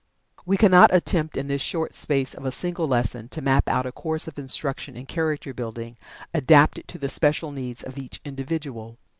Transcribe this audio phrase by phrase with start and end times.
[0.47, 3.91] We cannot attempt, in the short space of a single lesson, to map out a
[3.91, 5.95] course of instruction in Character Building
[6.33, 8.97] adapted to the special needs of each individual.